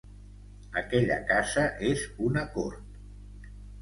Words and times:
Aquella 0.81 1.17
casa 1.33 1.65
és 1.91 2.07
una 2.31 2.47
cort. 2.57 2.99